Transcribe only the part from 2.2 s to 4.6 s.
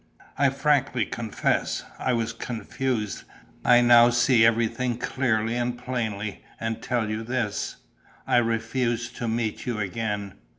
confused. I now see